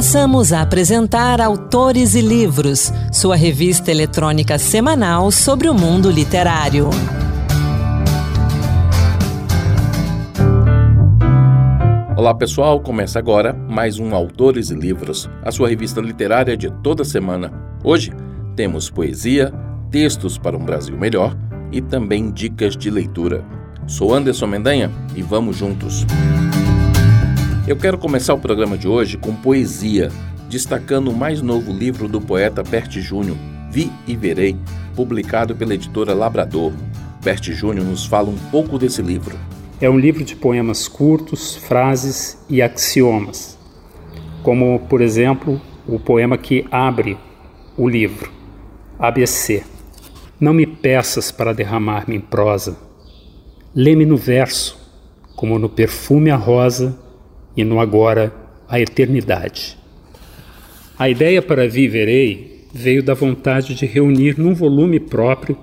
[0.00, 6.88] Passamos a apresentar Autores e Livros, sua revista eletrônica semanal sobre o mundo literário.
[12.16, 17.04] Olá pessoal, começa agora mais um Autores e Livros, a sua revista literária de toda
[17.04, 17.52] semana.
[17.84, 18.10] Hoje
[18.56, 19.52] temos poesia,
[19.90, 21.36] textos para um Brasil melhor
[21.70, 23.44] e também dicas de leitura.
[23.86, 26.06] Sou Anderson Mendanha e vamos juntos.
[27.68, 30.10] Eu quero começar o programa de hoje com poesia,
[30.48, 33.36] destacando o mais novo livro do poeta Bert Júnior,
[33.70, 34.56] Vi e Verei,
[34.96, 36.72] publicado pela editora Labrador.
[37.22, 39.38] Bert Júnior nos fala um pouco desse livro.
[39.78, 43.58] É um livro de poemas curtos, frases e axiomas,
[44.42, 47.18] como, por exemplo, o poema que abre
[47.76, 48.32] o livro,
[48.98, 49.62] ABC.
[50.40, 52.76] Não me peças para derramar-me em prosa.
[53.74, 54.78] Lê-me no verso,
[55.36, 56.98] como no perfume a rosa
[57.56, 58.32] e no agora
[58.68, 59.76] a eternidade.
[60.98, 65.56] A ideia para Viverei veio da vontade de reunir num volume próprio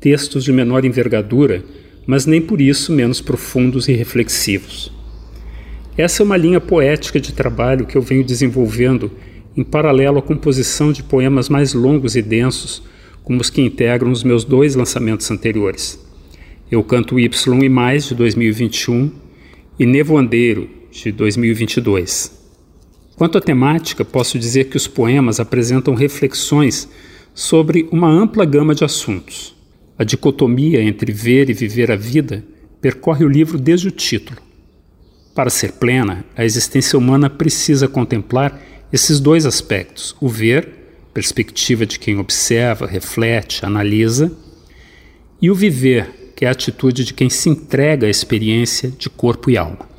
[0.00, 1.64] textos de menor envergadura,
[2.06, 4.92] mas nem por isso menos profundos e reflexivos.
[5.98, 9.10] Essa é uma linha poética de trabalho que eu venho desenvolvendo
[9.56, 12.82] em paralelo à composição de poemas mais longos e densos,
[13.24, 15.98] como os que integram os meus dois lançamentos anteriores.
[16.70, 19.10] Eu canto Y e Mais, de 2021,
[19.78, 22.32] e Nevoandeiro, de 2022.
[23.16, 26.88] Quanto à temática, posso dizer que os poemas apresentam reflexões
[27.34, 29.54] sobre uma ampla gama de assuntos.
[29.98, 32.44] A dicotomia entre ver e viver a vida
[32.80, 34.40] percorre o livro desde o título.
[35.34, 38.60] Para ser plena, a existência humana precisa contemplar
[38.92, 40.68] esses dois aspectos: o ver,
[41.12, 44.32] perspectiva de quem observa, reflete, analisa,
[45.40, 49.50] e o viver, que é a atitude de quem se entrega à experiência de corpo
[49.50, 49.95] e alma.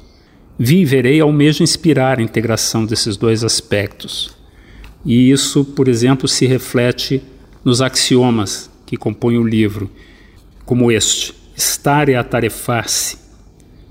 [0.59, 4.35] Viverei ao mesmo inspirar a integração desses dois aspectos.
[5.05, 7.21] E isso, por exemplo, se reflete
[7.63, 9.87] nos axiomas que compõem o livro,
[10.65, 13.19] como este: estar é atarefar-se,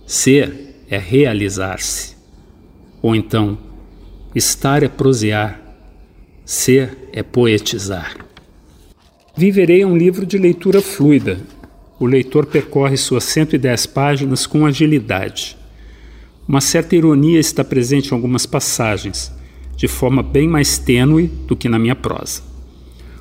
[0.05, 2.17] ser é realizar-se.
[3.01, 3.57] Ou então,
[4.35, 5.61] estar é prosear,
[6.45, 8.17] ser é poetizar.
[9.37, 11.39] Viverei é um livro de leitura fluida.
[12.01, 15.57] O leitor percorre suas 110 páginas com agilidade
[16.49, 19.33] uma certa ironia está presente em algumas passagens,
[19.77, 22.43] de forma bem mais tênue do que na minha prosa.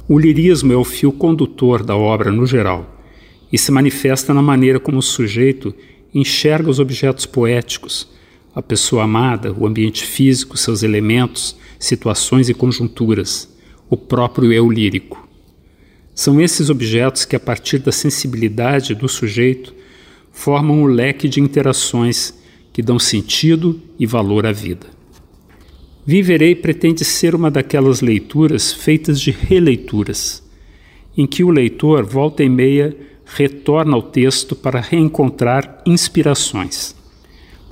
[0.08, 3.04] O lirismo é o fio condutor da obra no geral
[3.52, 5.74] e se manifesta na maneira como o sujeito
[6.14, 8.08] enxerga os objetos poéticos,
[8.54, 13.54] a pessoa amada, o ambiente físico, seus elementos, situações e conjunturas,
[13.90, 15.28] o próprio eu lírico.
[16.14, 19.74] São esses objetos que, a partir da sensibilidade do sujeito,
[20.32, 22.34] formam o leque de interações
[22.76, 24.88] que dão sentido e valor à vida.
[26.06, 30.44] Viverei pretende ser uma daquelas leituras feitas de releituras,
[31.18, 32.94] em que o leitor, volta e meia,
[33.26, 36.94] retorna ao texto para reencontrar inspirações.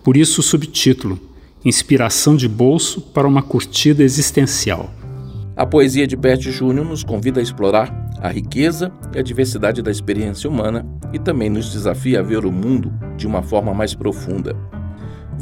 [0.06, 1.20] Por isso o subtítulo:
[1.66, 4.90] Inspiração de bolso para uma curtida existencial.
[5.54, 9.92] A poesia de Bert Júnior nos convida a explorar a riqueza e a diversidade da
[9.92, 14.56] experiência humana e também nos desafia a ver o mundo de uma forma mais profunda.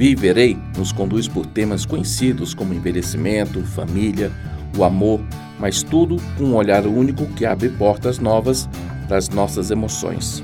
[0.01, 4.31] Viverei nos conduz por temas conhecidos como envelhecimento, família,
[4.75, 5.21] o amor,
[5.59, 8.67] mas tudo com um olhar único que abre portas novas
[9.07, 10.43] para as nossas emoções.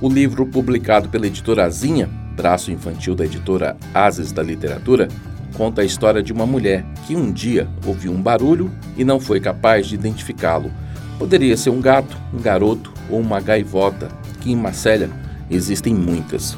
[0.00, 5.08] O livro, publicado pela editora Azinha, braço infantil da editora Ases da Literatura,
[5.50, 9.40] conta a história de uma mulher que um dia ouviu um barulho e não foi
[9.40, 10.70] capaz de identificá-lo.
[11.18, 14.08] Poderia ser um gato, um garoto ou uma gaivota,
[14.40, 15.10] que em Marselha
[15.50, 16.56] existem muitas.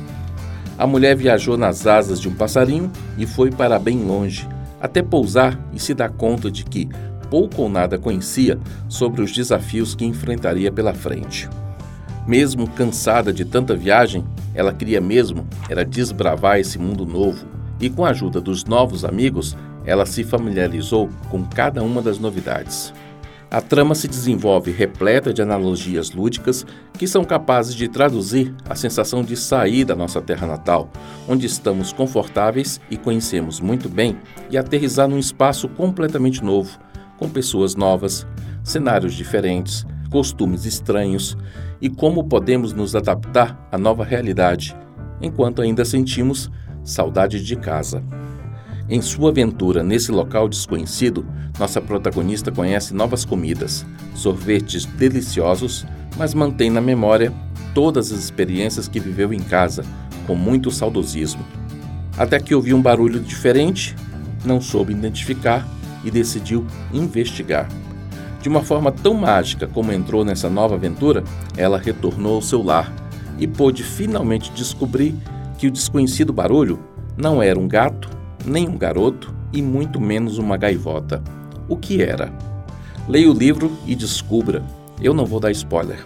[0.78, 4.48] A mulher viajou nas asas de um passarinho e foi para bem longe,
[4.80, 6.88] até pousar e se dar conta de que
[7.30, 11.48] pouco ou nada conhecia sobre os desafios que enfrentaria pela frente.
[12.26, 14.24] Mesmo cansada de tanta viagem,
[14.54, 17.46] ela queria mesmo era desbravar esse mundo novo,
[17.82, 22.94] e com a ajuda dos novos amigos, ela se familiarizou com cada uma das novidades.
[23.50, 26.64] A trama se desenvolve repleta de analogias lúdicas
[26.94, 30.88] que são capazes de traduzir a sensação de sair da nossa terra natal,
[31.28, 34.16] onde estamos confortáveis e conhecemos muito bem,
[34.48, 36.78] e aterrizar num espaço completamente novo,
[37.18, 38.26] com pessoas novas,
[38.62, 41.36] cenários diferentes, costumes estranhos
[41.80, 44.74] e como podemos nos adaptar à nova realidade,
[45.20, 46.50] enquanto ainda sentimos
[46.84, 48.02] saudade de casa.
[48.88, 51.26] Em sua aventura nesse local desconhecido,
[51.58, 55.86] nossa protagonista conhece novas comidas, sorvetes deliciosos,
[56.16, 57.32] mas mantém na memória
[57.74, 59.84] todas as experiências que viveu em casa,
[60.26, 61.44] com muito saudosismo.
[62.18, 63.96] Até que ouviu um barulho diferente,
[64.44, 65.66] não soube identificar
[66.04, 67.68] e decidiu investigar.
[68.40, 71.22] De uma forma tão mágica como entrou nessa nova aventura,
[71.56, 72.92] ela retornou ao seu lar
[73.38, 75.14] e pôde finalmente descobrir
[75.62, 76.76] que o desconhecido barulho
[77.16, 78.10] não era um gato,
[78.44, 81.22] nem um garoto e muito menos uma gaivota.
[81.68, 82.32] O que era?
[83.08, 84.64] Leia o livro e descubra.
[85.00, 86.04] Eu não vou dar spoiler.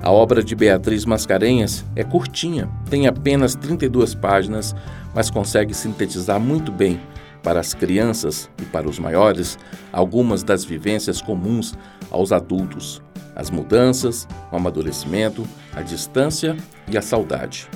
[0.00, 4.74] A obra de Beatriz Mascarenhas é curtinha, tem apenas 32 páginas,
[5.14, 7.00] mas consegue sintetizar muito bem
[7.44, 9.56] para as crianças e para os maiores
[9.92, 11.72] algumas das vivências comuns
[12.10, 13.00] aos adultos:
[13.36, 16.56] as mudanças, o amadurecimento, a distância
[16.88, 17.68] e a saudade.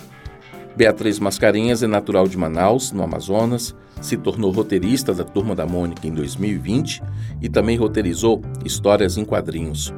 [0.76, 6.06] Beatriz Mascarenhas é natural de Manaus, no Amazonas, se tornou roteirista da Turma da Mônica
[6.06, 7.02] em 2020
[7.40, 9.92] e também roteirizou histórias em quadrinhos.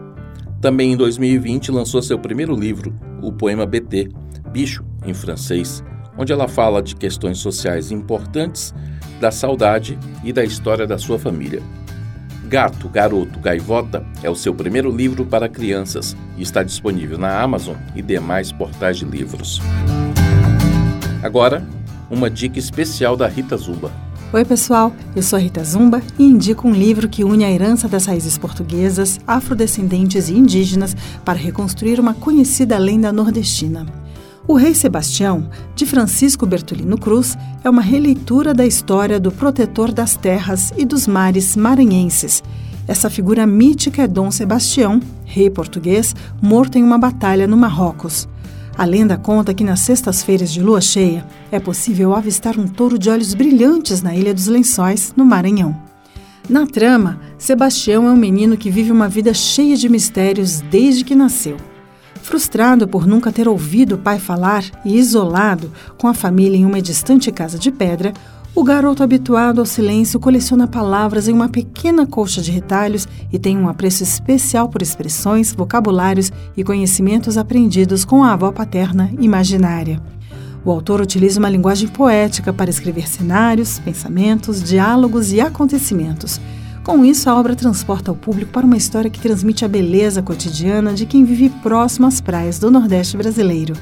[0.61, 4.09] Também em 2020 lançou seu primeiro livro, o poema BT,
[4.51, 5.85] Bicho, em francês,
[6.17, 8.75] onde ela fala de questões sociais importantes,
[9.21, 11.63] da saudade e da história da sua família.
[12.49, 17.77] Gato, Garoto, Gaivota é o seu primeiro livro para crianças e está disponível na Amazon
[17.95, 19.61] e demais portais de livros.
[21.23, 21.65] Agora,
[22.11, 23.93] uma dica especial da Rita Zumba.
[24.33, 27.87] Oi, pessoal, eu sou a Rita Zumba e indico um livro que une a herança
[27.87, 33.87] das raízes portuguesas, afrodescendentes e indígenas para reconstruir uma conhecida lenda nordestina.
[34.49, 40.17] O Rei Sebastião, de Francisco Bertolino Cruz, é uma releitura da história do protetor das
[40.17, 42.43] terras e dos mares maranhenses.
[42.89, 48.29] Essa figura mítica é Dom Sebastião, rei português, morto em uma batalha no Marrocos.
[48.77, 53.11] A lenda conta que nas sextas-feiras de lua cheia é possível avistar um touro de
[53.11, 55.77] olhos brilhantes na Ilha dos Lençóis, no Maranhão.
[56.49, 61.15] Na trama, Sebastião é um menino que vive uma vida cheia de mistérios desde que
[61.15, 61.57] nasceu.
[62.23, 66.81] Frustrado por nunca ter ouvido o pai falar e isolado com a família em uma
[66.81, 68.13] distante casa de pedra,
[68.55, 73.57] o garoto habituado ao silêncio coleciona palavras em uma pequena colcha de retalhos e tem
[73.57, 80.03] um apreço especial por expressões, vocabulários e conhecimentos aprendidos com a avó paterna imaginária.
[80.65, 86.39] O autor utiliza uma linguagem poética para escrever cenários, pensamentos, diálogos e acontecimentos.
[86.85, 90.93] Com isso, a obra transporta o público para uma história que transmite a beleza cotidiana
[90.93, 93.75] de quem vive próximo às praias do Nordeste brasileiro.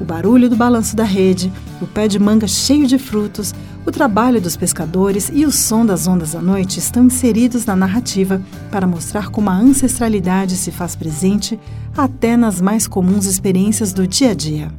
[0.00, 3.54] O barulho do balanço da rede, o pé de manga cheio de frutos,
[3.86, 8.42] o trabalho dos pescadores e o som das ondas à noite estão inseridos na narrativa
[8.70, 11.58] para mostrar como a ancestralidade se faz presente
[11.96, 14.72] até nas mais comuns experiências do dia a dia.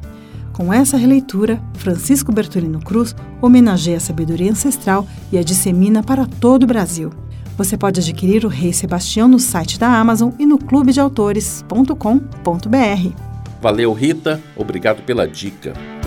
[0.52, 6.64] Com essa releitura, Francisco Bertolino Cruz homenageia a sabedoria ancestral e a dissemina para todo
[6.64, 7.10] o Brasil.
[7.56, 13.28] Você pode adquirir o Rei Sebastião no site da Amazon e no clubedeautores.com.br.
[13.60, 14.40] Valeu, Rita.
[14.56, 15.97] Obrigado pela dica.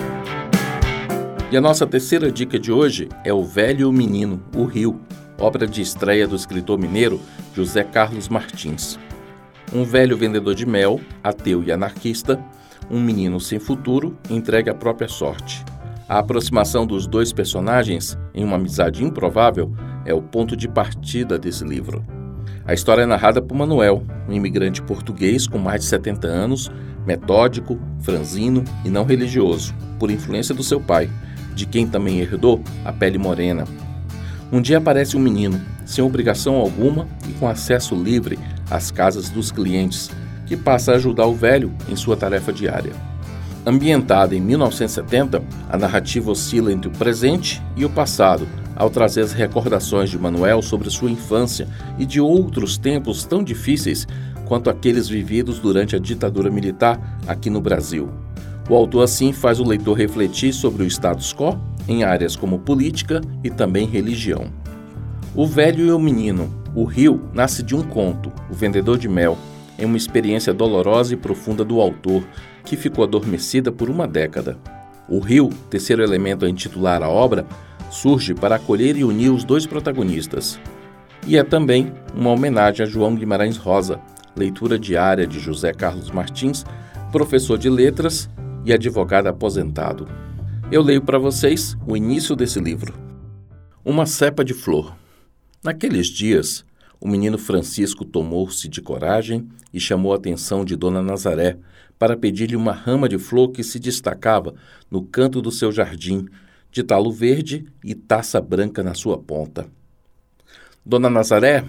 [1.51, 5.01] E a nossa terceira dica de hoje é O Velho Menino, O Rio,
[5.38, 7.20] obra de estreia do escritor mineiro
[7.53, 8.98] José Carlos Martins.
[9.74, 12.41] Um velho vendedor de mel, ateu e anarquista,
[12.89, 15.62] um menino sem futuro entregue a própria sorte.
[16.08, 19.74] A aproximação dos dois personagens em uma amizade improvável
[20.05, 22.01] é o ponto de partida desse livro.
[22.65, 26.72] A história é narrada por Manuel, um imigrante português com mais de 70 anos,
[27.05, 31.10] metódico, franzino e não religioso, por influência do seu pai,
[31.55, 33.65] de quem também herdou a pele morena.
[34.51, 38.38] Um dia aparece um menino, sem obrigação alguma e com acesso livre
[38.70, 40.10] às casas dos clientes,
[40.46, 42.91] que passa a ajudar o velho em sua tarefa diária.
[43.65, 49.34] Ambientada em 1970, a narrativa oscila entre o presente e o passado, ao trazer as
[49.34, 51.67] recordações de Manuel sobre sua infância
[52.00, 54.08] e de outros tempos tão difíceis
[54.46, 58.10] quanto aqueles vividos durante a ditadura militar aqui no Brasil.
[58.72, 61.60] O autor assim faz o leitor refletir sobre o status quo
[61.90, 64.46] em áreas como política e também religião.
[65.36, 69.38] O Velho e o Menino, o Rio, nasce de um conto, O Vendedor de Mel,
[69.78, 72.24] em uma experiência dolorosa e profunda do autor,
[72.63, 74.58] que ficou adormecida por uma década.
[75.10, 77.46] O Rio, terceiro elemento a intitular a obra,
[77.90, 80.58] surge para acolher e unir os dois protagonistas.
[81.28, 84.00] E é também uma homenagem a João Guimarães Rosa,
[84.34, 86.63] leitura diária de José Carlos Martins,
[87.12, 88.30] professor de letras
[88.65, 90.08] e advogado aposentado.
[90.72, 92.94] Eu leio para vocês o início desse livro.
[93.84, 94.96] Uma cepa de flor.
[95.63, 96.63] Naqueles dias,
[97.00, 101.58] o menino Francisco tomou-se de coragem e chamou a atenção de Dona Nazaré
[101.98, 104.53] para pedir-lhe uma rama de flor que se destacava
[104.89, 106.27] no canto do seu jardim,
[106.72, 109.68] de talo verde e taça branca na sua ponta.
[110.86, 111.65] Dona Nazaré,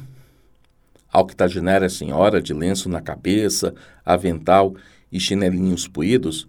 [1.12, 4.74] a octogenária senhora de lenço na cabeça, avental
[5.10, 6.48] e chinelinhos puídos,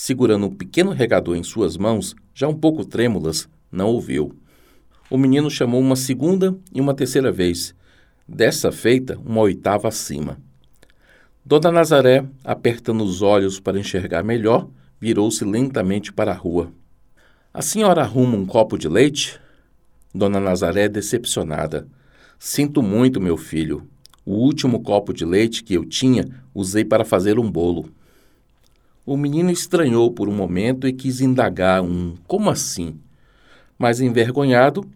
[0.00, 4.32] segurando um pequeno regador em suas mãos, já um pouco trêmulas, não ouviu.
[5.10, 7.74] O menino chamou uma segunda e uma terceira vez,
[8.26, 10.38] dessa feita uma oitava acima.
[11.44, 14.68] Dona Nazaré, apertando os olhos para enxergar melhor,
[15.00, 16.70] virou-se lentamente para a rua.
[17.52, 19.40] A senhora arruma um copo de leite?
[20.14, 21.88] Dona Nazaré, decepcionada.
[22.38, 23.88] Sinto muito, meu filho.
[24.24, 26.24] O último copo de leite que eu tinha
[26.54, 27.90] usei para fazer um bolo.
[29.10, 32.96] O menino estranhou por um momento e quis indagar um como assim?
[33.78, 34.86] Mas envergonhado,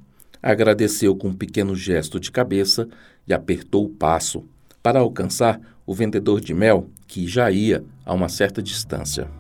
[0.43, 2.87] agradeceu com um pequeno gesto de cabeça
[3.27, 4.45] e apertou o passo
[4.83, 9.31] para alcançar o vendedor de mel que já ia a uma certa distância.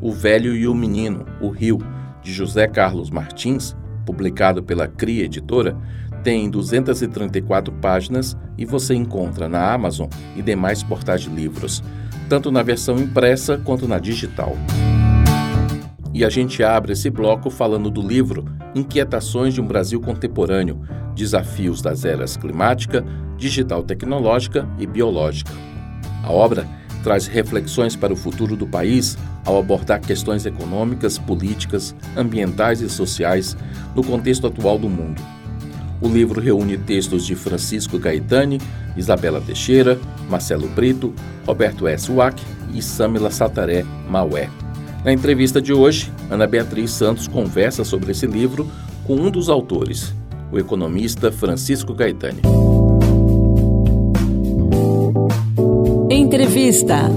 [0.00, 1.76] O Velho e o Menino, o Rio,
[2.22, 5.76] de José Carlos Martins, publicado pela CRI Editora,
[6.24, 11.82] tem 234 páginas e você encontra na Amazon e demais portais de livros,
[12.28, 14.56] tanto na versão impressa quanto na digital.
[16.12, 18.44] E a gente abre esse bloco falando do livro
[18.74, 20.80] Inquietações de um Brasil Contemporâneo:
[21.14, 23.04] Desafios das Eras Climática,
[23.36, 25.52] Digital Tecnológica e Biológica.
[26.24, 26.66] A obra
[27.02, 33.56] traz reflexões para o futuro do país ao abordar questões econômicas, políticas, ambientais e sociais
[33.94, 35.37] no contexto atual do mundo.
[36.00, 38.60] O livro reúne textos de Francisco Gaetani,
[38.96, 41.12] Isabela Teixeira, Marcelo Brito,
[41.46, 42.10] Roberto S.
[42.10, 44.48] Wack e Samila Sataré Maué.
[45.04, 48.70] Na entrevista de hoje, Ana Beatriz Santos conversa sobre esse livro
[49.04, 50.14] com um dos autores,
[50.52, 52.42] o economista Francisco Gaetani.
[56.10, 57.10] Entrevista.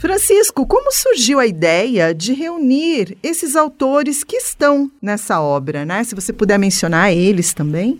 [0.00, 6.02] Francisco, como surgiu a ideia de reunir esses autores que estão nessa obra, né?
[6.04, 7.98] Se você puder mencionar eles também.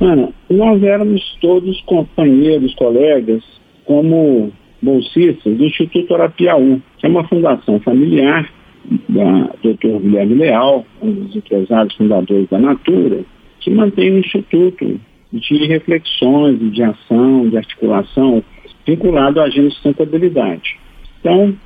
[0.00, 3.44] Ana, nós éramos todos companheiros, colegas,
[3.84, 8.50] como bolsistas do Instituto Arapiaú, que é uma fundação familiar
[9.10, 10.00] da Dr.
[10.00, 13.20] Guilherme Leal, um dos empresários fundadores da Natura,
[13.60, 14.98] que mantém um instituto
[15.30, 18.42] de reflexões, de ação, de articulação,
[18.86, 20.82] vinculado à agenda de sustentabilidade.
[21.24, 21.56] Então,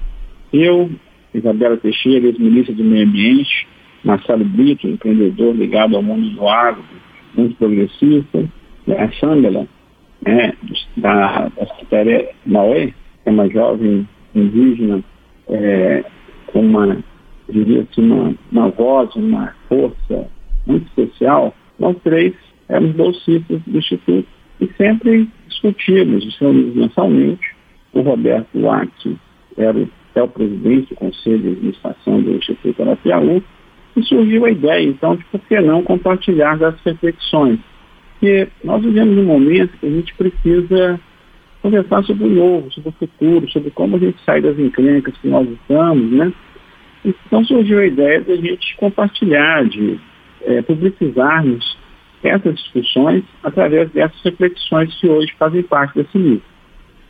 [0.52, 0.88] eu,
[1.34, 3.66] Isabela Teixeira, ex-ministra do Meio Ambiente,
[4.04, 6.84] Marcelo Brito, empreendedor ligado ao mundo do agro,
[7.34, 8.48] muito progressista,
[8.86, 9.66] a Sângela,
[10.24, 10.52] né,
[10.96, 12.94] da, da Secretaria Maué, que
[13.26, 15.02] é uma jovem indígena
[15.48, 16.04] é,
[16.46, 16.96] com uma,
[17.48, 20.28] diria assim, uma, uma voz, uma força
[20.68, 22.32] muito especial, nós três
[22.68, 24.28] éramos bolsistas do Instituto
[24.60, 27.58] e sempre discutíamos, discutimos mensalmente.
[27.92, 29.16] O Roberto Watts
[29.58, 33.42] era até o presidente do Conselho de Administração do Instituto Arapiaú,
[33.96, 37.58] e surgiu a ideia, então, de por que não compartilhar das reflexões.
[38.12, 41.00] Porque nós vivemos um momento que a gente precisa
[41.62, 45.28] conversar sobre o novo, sobre o futuro, sobre como a gente sai das encrencas que
[45.28, 46.32] nós estamos, né?
[47.04, 49.98] Então surgiu a ideia de a gente compartilhar, de
[50.42, 51.78] é, publicizarmos
[52.22, 56.42] essas discussões através dessas reflexões que hoje fazem parte desse livro.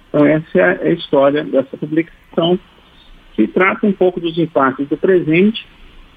[0.09, 2.59] Então essa é a história dessa publicação
[3.35, 5.67] que trata um pouco dos impactos do presente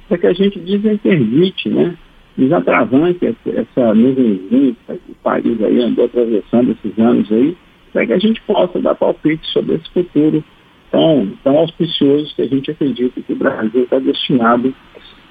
[0.08, 1.96] para que a gente desinterdite, né?
[2.38, 7.56] desatravante essa, essa nuvenzinha que o país aí andou atravessando esses anos aí,
[7.94, 10.44] para que a gente possa dar palpite sobre esse futuro
[10.90, 14.74] tão, tão auspicioso que a gente acredita que o Brasil está destinado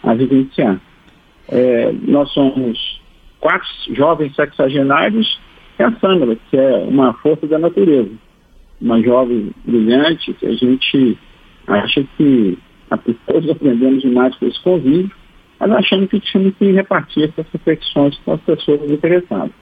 [0.02, 0.80] a vivenciar.
[1.48, 3.00] É, nós somos
[3.40, 5.40] quatro jovens sexagenários
[5.78, 8.10] e a Sandra, que é uma força da natureza
[8.80, 11.18] uma jovem brilhante, que a gente
[11.66, 12.58] acha que
[13.26, 15.10] todos aprendemos demais com esse convívio,
[15.58, 19.52] mas achando que tínhamos que repartir essas reflexões com as pessoas interessadas.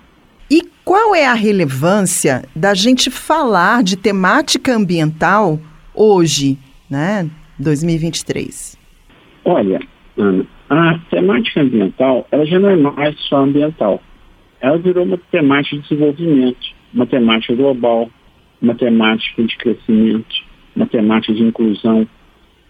[0.50, 5.58] E qual é a relevância da gente falar de temática ambiental
[5.94, 6.56] hoje,
[6.88, 8.78] né, 2023?
[9.44, 9.80] Olha,
[10.16, 14.00] Ana, a temática ambiental, ela já não é mais só ambiental.
[14.60, 18.10] Ela virou uma temática de desenvolvimento, uma temática global,
[18.60, 20.34] uma temática de crescimento,
[20.74, 22.06] uma temática de inclusão.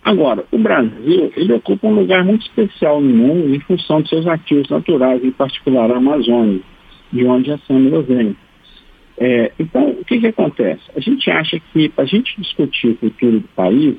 [0.04, 4.26] Agora, o Brasil, ele ocupa um lugar muito especial no mundo em função de seus
[4.26, 6.61] ativos naturais, em particular a Amazônia,
[7.12, 8.37] de onde a Sâmila vem.
[9.18, 10.83] É, então, o que, que acontece?
[10.97, 13.97] A gente acha que, para a gente discutir o futuro do país,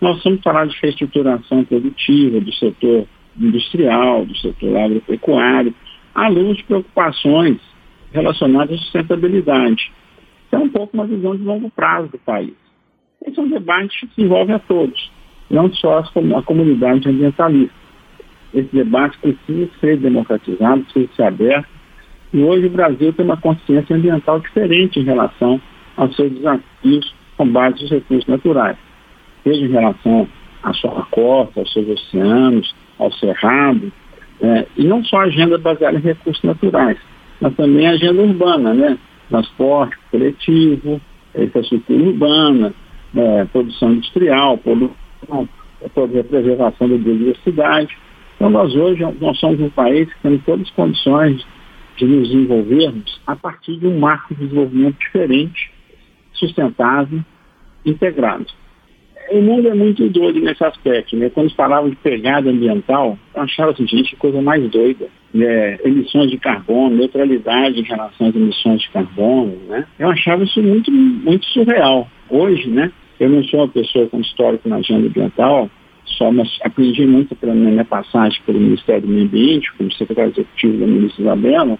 [0.00, 3.06] nós vamos falar de reestruturação produtiva do setor
[3.38, 5.74] industrial, do setor agropecuário,
[6.14, 7.58] à luz de preocupações
[8.12, 9.92] relacionadas à sustentabilidade.
[10.52, 12.54] É um pouco uma visão de longo prazo do país.
[13.24, 15.10] Esse é um debate que envolve a todos,
[15.50, 17.74] não só a comunidade ambientalista.
[18.54, 21.68] Esse debate precisa ser democratizado, precisa ser aberto,
[22.32, 25.60] e hoje o Brasil tem uma consciência ambiental diferente em relação
[25.96, 28.76] aos seus desafios com base nos recursos naturais,
[29.42, 30.28] seja em relação
[30.62, 33.92] à sua costa, aos seus oceanos, ao cerrado,
[34.40, 36.98] é, e não só a agenda baseada em recursos naturais,
[37.40, 38.98] mas também a agenda urbana, né?
[39.28, 41.00] Transporte coletivo,
[41.36, 42.74] infraestrutura urbana,
[43.14, 45.48] é, produção industrial, produção,
[45.82, 47.96] é, preservação da biodiversidade.
[48.36, 51.46] Então nós hoje nós somos um país que temos todas as condições
[51.96, 55.70] de nos desenvolvermos a partir de um marco de desenvolvimento diferente,
[56.34, 57.20] sustentável,
[57.84, 58.46] integrado.
[59.30, 61.16] O mundo é muito doido nesse aspecto.
[61.16, 61.30] Né?
[61.30, 65.08] Quando falavam de pegada ambiental, eu achava assim, gente, coisa mais doida.
[65.34, 65.78] Né?
[65.84, 69.56] Emissões de carbono, neutralidade em relação às emissões de carbono.
[69.68, 69.86] Né?
[69.98, 72.08] Eu achava isso muito, muito surreal.
[72.28, 75.70] Hoje, né, eu não sou uma pessoa com histórico na agenda ambiental,
[76.04, 80.78] só mas aprendi muito na minha passagem pelo Ministério do Meio Ambiente, como secretário executivo
[80.78, 81.78] da ministra Isabela,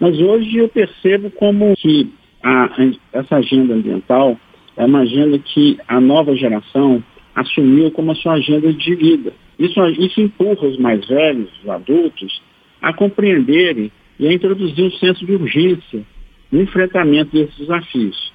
[0.00, 2.12] mas hoje eu percebo como que
[2.42, 2.68] a,
[3.12, 4.36] essa agenda ambiental
[4.76, 7.02] é uma agenda que a nova geração
[7.34, 9.32] assumiu como a sua agenda de vida.
[9.58, 12.42] Isso, isso empurra os mais velhos, os adultos,
[12.80, 16.02] a compreenderem e a introduzir um senso de urgência
[16.50, 18.32] no enfrentamento desses desafios.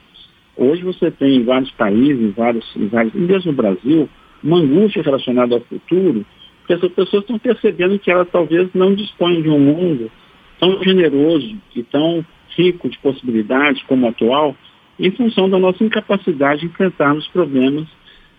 [0.55, 4.09] Hoje você tem em vários países, em vários, em vários, mesmo no Brasil,
[4.43, 6.25] uma angústia relacionada ao futuro,
[6.59, 10.11] porque essas pessoas estão percebendo que elas talvez não dispõem de um mundo
[10.59, 14.55] tão generoso e tão rico de possibilidades como o atual,
[14.99, 17.87] em função da nossa incapacidade de enfrentarmos problemas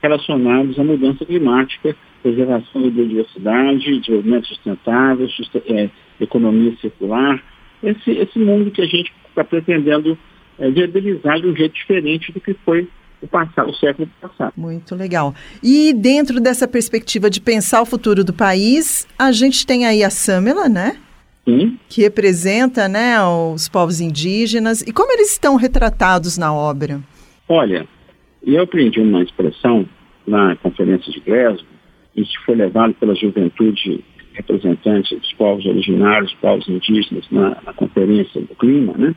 [0.03, 5.29] relacionados à mudança climática, preservação da biodiversidade, desenvolvimento sustentável,
[5.66, 5.90] é,
[6.21, 7.42] economia circular,
[7.83, 10.18] esse, esse mundo que a gente está pretendendo
[10.59, 12.88] é, viabilizar de um jeito diferente do que foi
[13.23, 14.53] o, passado, o século passado.
[14.57, 15.35] Muito legal.
[15.62, 20.11] E dentro dessa perspectiva de pensar o futuro do país, a gente tem aí a
[20.11, 20.97] Samela, né?
[21.49, 21.79] Sim.
[21.89, 24.83] Que representa né, os povos indígenas.
[24.83, 27.01] E como eles estão retratados na obra?
[27.49, 27.89] Olha,
[28.47, 29.89] eu aprendi uma expressão
[30.27, 31.65] na conferência de Glasgow,
[32.15, 38.55] isso foi levado pela juventude representante dos povos originários, povos indígenas, na, na conferência do
[38.55, 39.15] clima, né?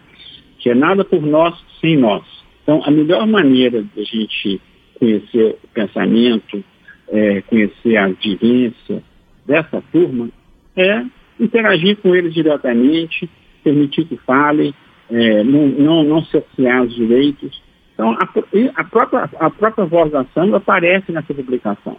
[0.59, 2.23] que é nada por nós sem nós.
[2.63, 4.61] Então, a melhor maneira de a gente
[4.97, 6.63] conhecer o pensamento,
[7.09, 9.03] é, conhecer a vivência
[9.45, 10.29] dessa turma
[10.77, 11.03] é
[11.41, 13.29] interagir com eles diretamente,
[13.63, 14.73] permitir que falem,
[15.09, 17.61] é, não, não, não cercear os direitos.
[17.93, 18.29] Então, a,
[18.75, 21.97] a, própria, a própria voz da samba aparece nessa publicação.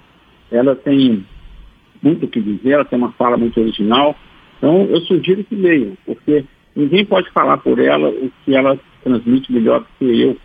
[0.51, 1.25] Ela tem
[2.03, 4.17] muito o que dizer, ela tem uma fala muito original.
[4.59, 9.53] Então, eu sugiro que leiam, porque ninguém pode falar por ela o que ela transmite
[9.53, 10.37] melhor do que eu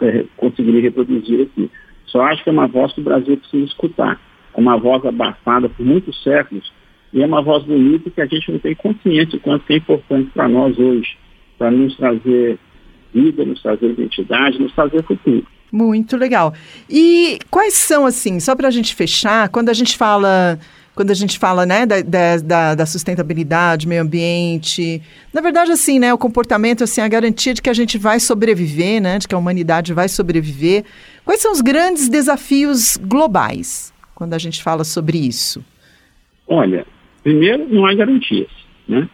[0.00, 1.70] é, conseguiria reproduzir aqui.
[2.06, 4.20] Só acho que é uma voz que o Brasil precisa escutar.
[4.54, 6.72] É uma voz abafada por muitos séculos
[7.12, 10.30] e é uma voz bonita que a gente não tem consciência do quanto é importante
[10.30, 11.16] para nós hoje,
[11.56, 12.58] para nos trazer
[13.14, 15.46] vida, nos trazer identidade, nos trazer futuro.
[15.72, 16.54] Muito legal.
[16.88, 20.58] E quais são, assim, só para a gente fechar, quando a gente fala
[20.94, 22.02] quando a gente fala né, da,
[22.42, 25.00] da, da, sustentabilidade, meio ambiente.
[25.32, 29.00] Na verdade, assim, né, o comportamento, assim, a garantia de que a gente vai sobreviver,
[29.00, 30.84] né, de que a humanidade vai sobreviver.
[31.24, 35.64] Quais são os grandes desafios globais quando a gente fala sobre isso?
[36.48, 36.84] Olha,
[37.28, 38.48] primeiro, não há garantias,
[38.88, 39.06] né?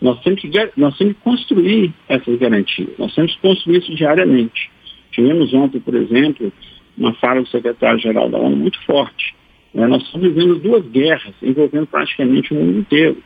[0.00, 4.70] Nós temos, que, nós temos que construir essas garantias, nós temos que construir isso diariamente.
[5.10, 6.52] Tivemos ontem, por exemplo,
[6.96, 9.34] uma fala do secretário-geral da ONU muito forte,
[9.74, 9.86] né?
[9.88, 13.16] Nós estamos vivendo duas guerras envolvendo praticamente o mundo inteiro.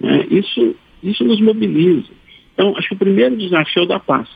[0.00, 0.26] Né?
[0.30, 2.10] Isso, isso nos mobiliza.
[2.52, 4.28] Então, acho que o primeiro desafio é o da paz.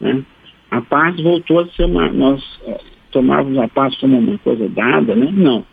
[0.00, 0.24] Né?
[0.70, 2.10] A paz voltou a ser uma.
[2.12, 2.80] Nós é,
[3.12, 5.30] tomávamos a paz como uma coisa dada, né?
[5.32, 5.64] Não.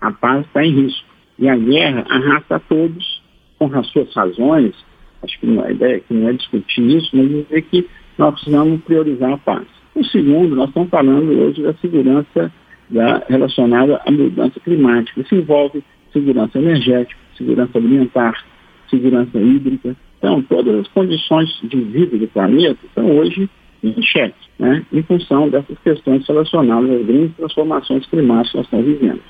[0.00, 1.13] A paz está em risco.
[1.38, 3.22] E a guerra arrasta a todos,
[3.58, 4.74] com as suas razões,
[5.22, 9.32] acho que a ideia aqui não é discutir isso, mas dizer que nós precisamos priorizar
[9.32, 9.66] a paz.
[9.94, 12.52] O segundo, nós estamos falando hoje da segurança
[12.90, 15.20] da, relacionada à mudança climática.
[15.20, 18.44] Isso envolve segurança energética, segurança alimentar,
[18.88, 19.96] segurança hídrica.
[20.18, 23.48] Então, todas as condições de vida do planeta estão hoje
[23.82, 28.86] em xeque, né, em função dessas questões relacionadas às grandes transformações climáticas que nós estamos
[28.86, 29.20] vivendo.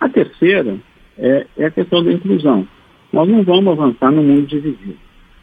[0.00, 0.76] A terceira
[1.20, 2.66] é, é a questão da inclusão.
[3.12, 4.96] Nós não vamos avançar no mundo dividido.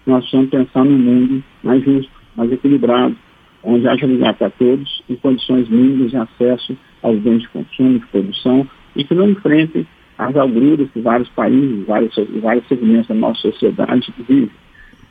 [0.05, 3.15] Nós precisamos pensar num mundo mais justo, mais equilibrado,
[3.63, 8.05] onde haja lugar para todos em condições mínimas de acesso aos bens de consumo, de
[8.07, 9.85] produção e que não enfrentem
[10.17, 14.49] as agruras que vários países, vários, vários segmentos da nossa sociedade vivem.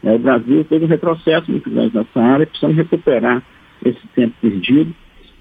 [0.02, 3.42] É, o Brasil teve um retrocesso muito grande nessa área e precisamos recuperar
[3.84, 4.94] esse tempo perdido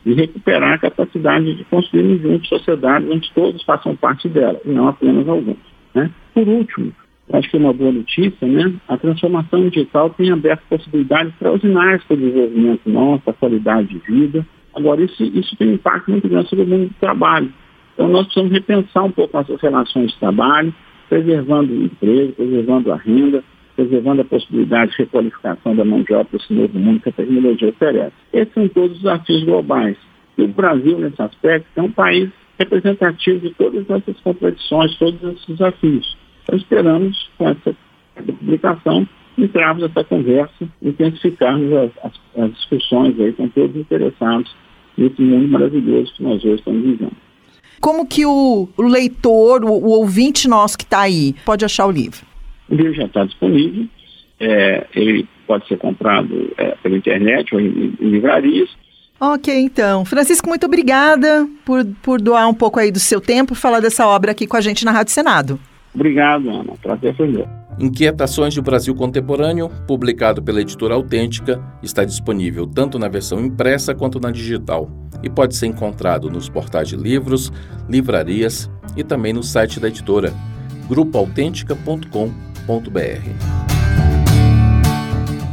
[0.05, 4.87] e recuperar a capacidade de construir juntos sociedades onde todos façam parte dela, e não
[4.87, 5.57] apenas alguns.
[5.93, 6.11] Né?
[6.33, 6.93] Por último,
[7.33, 8.73] acho que é uma boa notícia, né?
[8.87, 14.45] A transformação digital tem aberto possibilidades extraordinárias para o desenvolvimento nosso, a qualidade de vida.
[14.75, 17.51] Agora, isso, isso tem um impacto muito grande sobre o mundo do trabalho.
[17.93, 20.73] Então, nós precisamos repensar um pouco nossas relações de trabalho,
[21.09, 23.43] preservando o emprego, preservando a renda,
[23.75, 27.69] preservando a possibilidade de requalificação da mão de obra desse novo mundo que a tecnologia
[27.69, 28.13] oferece.
[28.33, 29.97] Esses são todos os desafios globais.
[30.37, 35.45] E o Brasil, nesse aspecto, é um país representativo de todas essas contradições, todos esses
[35.45, 36.17] desafios.
[36.43, 37.75] Então, esperamos, com essa
[38.15, 39.07] publicação,
[39.37, 44.55] entrarmos essa conversa, intensificarmos as, as, as discussões aí com todos os interessados
[44.97, 47.11] nesse mundo maravilhoso que nós hoje estamos vivendo.
[47.81, 52.25] Como que o, leitor, o, ouvinte nosso que está aí, pode achar o livro?
[52.69, 53.85] O livro já está disponível.
[54.39, 58.69] É, ele pode ser comprado é, pela internet ou em, em, livrarias.
[59.19, 60.03] Ok, então.
[60.03, 64.05] Francisco, muito obrigada por, por doar um pouco aí do seu tempo e falar dessa
[64.05, 65.59] obra aqui com a gente na Rádio Senado.
[65.93, 66.73] Obrigado, Ana.
[66.81, 67.47] Prazer foi meu.
[67.79, 74.19] Inquietações do Brasil Contemporâneo, publicado pela editora Autêntica, está disponível tanto na versão impressa quanto
[74.19, 74.89] na digital
[75.23, 77.51] e pode ser encontrado nos portais de livros,
[77.89, 80.33] livrarias e também no site da editora,
[80.87, 82.54] grupoautêntica.com.br.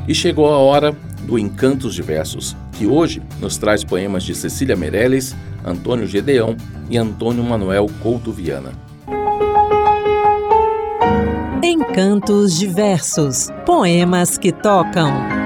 [0.06, 5.34] E chegou a hora do Encantos Diversos, que hoje nos traz poemas de Cecília Meirelles,
[5.64, 6.56] Antônio Gedeão
[6.90, 8.72] e Antônio Manuel Couto Viana.
[11.62, 15.41] Encantos diversos, poemas que tocam.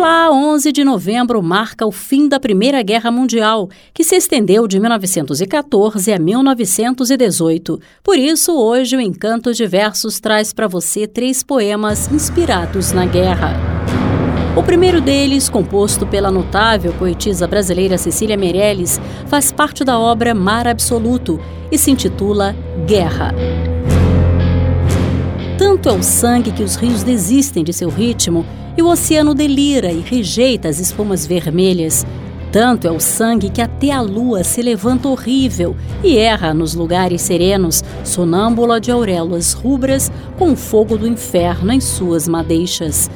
[0.00, 4.80] Olá, 11 de novembro marca o fim da Primeira Guerra Mundial, que se estendeu de
[4.80, 7.78] 1914 a 1918.
[8.02, 13.52] Por isso, hoje o Encantos Diversos traz para você três poemas inspirados na guerra.
[14.56, 20.66] O primeiro deles, composto pela notável poetisa brasileira Cecília Meirelles, faz parte da obra Mar
[20.66, 21.38] Absoluto
[21.70, 23.34] e se intitula Guerra.
[25.60, 28.46] Tanto é o sangue que os rios desistem de seu ritmo
[28.78, 32.06] e o oceano delira e rejeita as espumas vermelhas.
[32.50, 37.20] Tanto é o sangue que até a lua se levanta horrível e erra nos lugares
[37.20, 43.10] serenos, sonâmbula de auréolas rubras com o fogo do inferno em suas madeixas.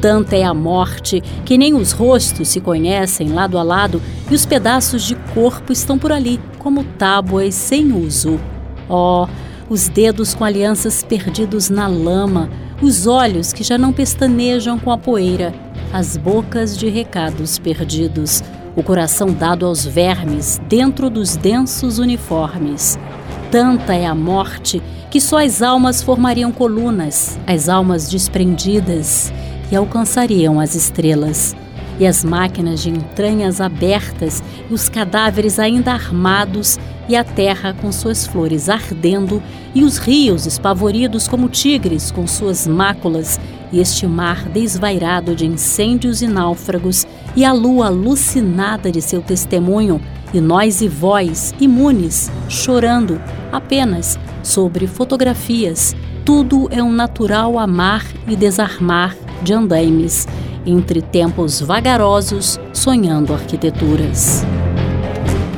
[0.00, 4.46] Tanta é a morte que nem os rostos se conhecem lado a lado e os
[4.46, 8.38] pedaços de corpo estão por ali como tábuas sem uso.
[8.88, 9.26] Oh,
[9.68, 12.48] os dedos com alianças perdidos na lama,
[12.80, 15.52] os olhos que já não pestanejam com a poeira,
[15.92, 18.42] as bocas de recados perdidos,
[18.76, 22.98] o coração dado aos vermes dentro dos densos uniformes.
[23.50, 29.32] Tanta é a morte que só as almas formariam colunas, as almas desprendidas,
[29.70, 31.54] e alcançariam as estrelas
[31.98, 36.78] e as máquinas de entranhas abertas e os cadáveres ainda armados
[37.08, 39.42] e a terra com suas flores ardendo
[39.74, 43.40] e os rios espavoridos como tigres com suas máculas
[43.72, 50.00] e este mar desvairado de incêndios e náufragos e a lua alucinada de seu testemunho
[50.32, 55.96] e nós e vós imunes chorando apenas sobre fotografias
[56.28, 60.28] tudo é um natural amar e desarmar de andaimes
[60.66, 64.44] entre tempos vagarosos, sonhando arquiteturas.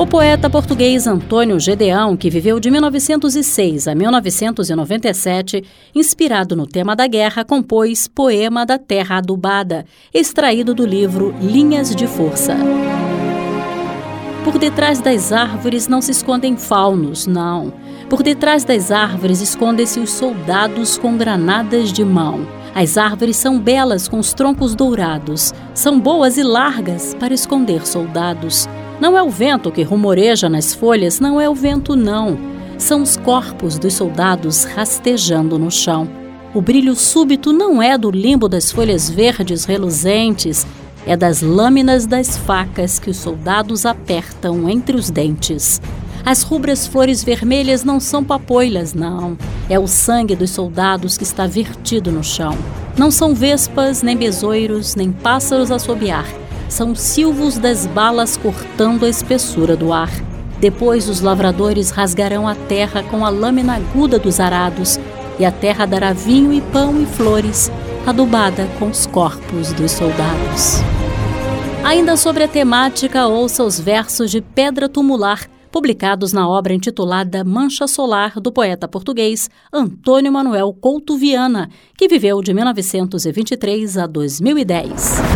[0.01, 5.63] O poeta português Antônio Gedeão, que viveu de 1906 a 1997,
[5.95, 9.85] inspirado no tema da guerra, compôs Poema da Terra Adubada,
[10.15, 12.57] extraído do livro Linhas de Força.
[14.43, 17.71] Por detrás das árvores não se escondem faunos, não.
[18.09, 22.49] Por detrás das árvores escondem-se os soldados com granadas de mão.
[22.75, 28.67] As árvores são belas com os troncos dourados, são boas e largas para esconder soldados.
[29.01, 32.39] Não é o vento que rumoreja nas folhas, não é o vento, não.
[32.77, 36.07] São os corpos dos soldados rastejando no chão.
[36.53, 40.67] O brilho súbito não é do limbo das folhas verdes reluzentes,
[41.07, 45.81] é das lâminas das facas que os soldados apertam entre os dentes.
[46.23, 49.39] As rubras flores vermelhas não são papoilas, não.
[49.71, 52.55] É o sangue dos soldados que está vertido no chão.
[52.99, 56.27] Não são vespas, nem besoiros, nem pássaros a assobiar.
[56.71, 60.11] São silvos das balas cortando a espessura do ar.
[60.61, 64.99] Depois os lavradores rasgarão a terra com a lâmina aguda dos arados,
[65.39, 67.71] e a terra dará vinho e pão e flores,
[68.07, 70.77] adubada com os corpos dos soldados.
[71.83, 77.89] Ainda sobre a temática, ouça os versos de Pedra Tumular, publicados na obra intitulada Mancha
[77.89, 85.30] Solar, do poeta português Antônio Manuel Couto Viana, que viveu de 1923 a 2010.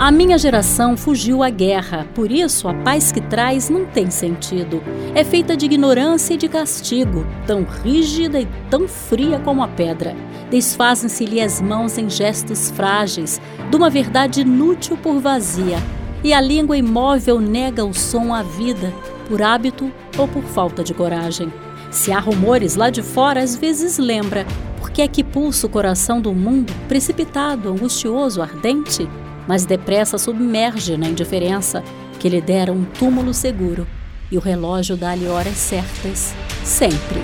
[0.00, 4.82] A minha geração fugiu à guerra, por isso a paz que traz não tem sentido.
[5.14, 10.16] É feita de ignorância e de castigo, tão rígida e tão fria como a pedra.
[10.50, 13.38] Desfazem-se-lhe as mãos em gestos frágeis,
[13.70, 15.76] de uma verdade inútil por vazia.
[16.24, 18.94] E a língua imóvel nega o som à vida,
[19.28, 21.52] por hábito ou por falta de coragem.
[21.90, 24.46] Se há rumores lá de fora, às vezes lembra,
[24.78, 29.06] porque é que pulsa o coração do mundo, precipitado, angustioso, ardente?
[29.50, 31.82] Mas depressa submerge na indiferença
[32.20, 33.84] que lhe dera um túmulo seguro
[34.30, 36.32] e o relógio dá-lhe horas certas,
[36.62, 37.18] sempre.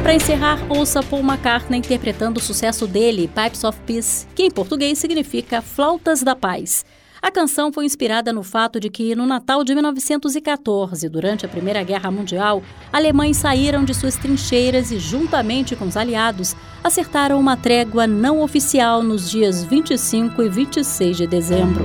[0.00, 4.96] Para encerrar, ouça Paul McCartney interpretando o sucesso dele, Pipes of Peace, que em português
[4.96, 6.84] significa Flautas da Paz.
[7.22, 11.80] A canção foi inspirada no fato de que, no Natal de 1914, durante a Primeira
[11.84, 18.08] Guerra Mundial, alemães saíram de suas trincheiras e, juntamente com os aliados, acertaram uma trégua
[18.08, 21.84] não oficial nos dias 25 e 26 de dezembro.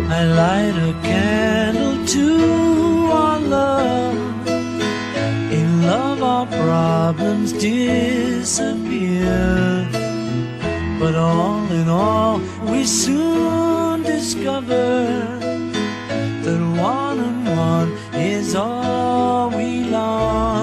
[10.99, 12.39] But all in all,
[12.71, 15.05] we soon discover
[16.43, 20.56] that one and one is all we long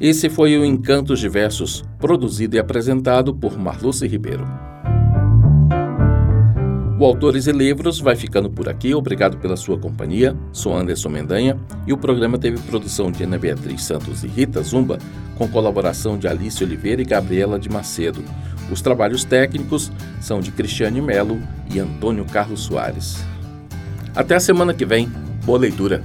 [0.00, 4.46] Esse foi o Encantos de Versos, produzido e apresentado por Marluce Ribeiro.
[7.00, 8.94] O Autores e Livros vai ficando por aqui.
[8.94, 10.36] Obrigado pela sua companhia.
[10.52, 14.98] Sou Anderson Mendanha e o programa teve produção de Ana Beatriz Santos e Rita Zumba,
[15.36, 18.22] com colaboração de Alice Oliveira e Gabriela de Macedo.
[18.70, 21.40] Os trabalhos técnicos são de Cristiane Melo
[21.72, 23.24] e Antônio Carlos Soares.
[24.14, 25.08] Até a semana que vem.
[25.44, 26.04] Boa leitura.